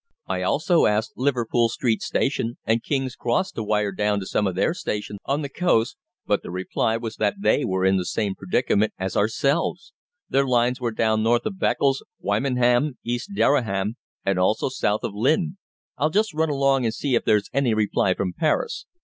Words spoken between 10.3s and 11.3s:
lines were down